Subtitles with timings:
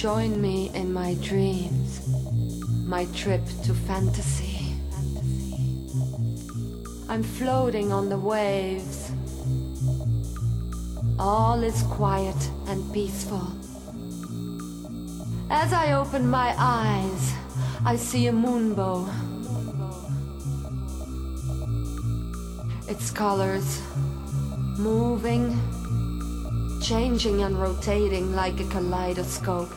[0.00, 2.00] Join me in my dreams,
[2.86, 4.72] my trip to fantasy.
[7.06, 9.12] I'm floating on the waves.
[11.18, 13.46] All is quiet and peaceful.
[15.50, 17.34] As I open my eyes,
[17.84, 19.06] I see a moonbow.
[22.88, 23.82] Its colors
[24.78, 25.60] moving,
[26.80, 29.70] changing and rotating like a kaleidoscope.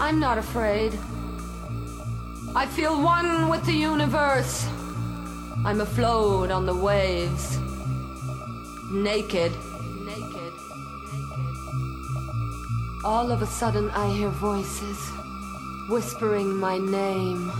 [0.00, 0.98] I'm not afraid.
[2.56, 4.66] I feel one with the universe.
[5.64, 7.58] I'm afloat on the waves.
[8.90, 9.52] Naked.
[10.04, 10.52] Naked.
[13.04, 14.98] All of a sudden I hear voices
[15.88, 17.50] whispering my name.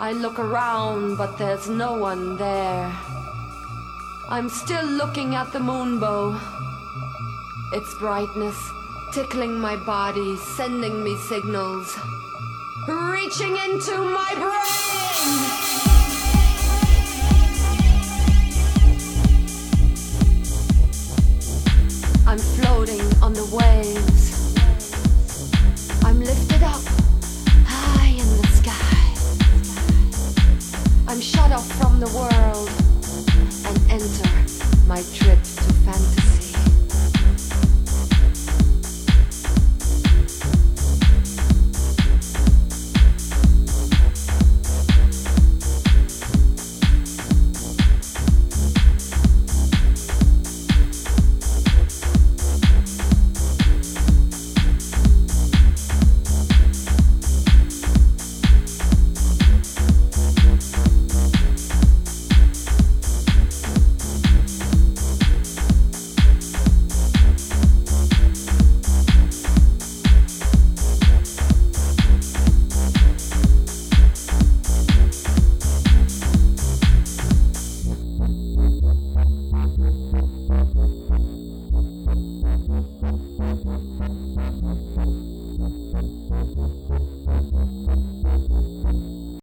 [0.00, 2.92] I look around, but there's no one there.
[4.32, 6.40] I'm still looking at the moonbow.
[7.74, 8.56] Its brightness
[9.12, 11.98] tickling my body, sending me signals,
[12.88, 15.36] reaching into my brain.
[22.26, 24.56] I'm floating on the waves.
[26.06, 26.80] I'm lifted up
[27.66, 29.04] high in the sky.
[31.06, 32.51] I'm shut off from the world
[35.02, 36.31] enter my trip to fantasy.